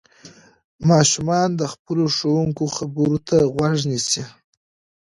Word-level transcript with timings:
ماشومان 0.89 1.49
د 1.55 1.61
خپلو 1.73 2.03
ښوونکو 2.15 2.63
خبرو 2.77 3.17
ته 3.27 3.37
غوږ 3.53 3.77
نيسي. 3.89 4.23